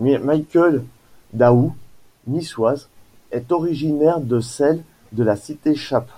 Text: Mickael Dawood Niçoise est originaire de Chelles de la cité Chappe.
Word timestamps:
Mickael 0.00 0.82
Dawood 1.32 1.74
Niçoise 2.26 2.88
est 3.30 3.52
originaire 3.52 4.18
de 4.18 4.40
Chelles 4.40 4.82
de 5.12 5.22
la 5.22 5.36
cité 5.36 5.76
Chappe. 5.76 6.10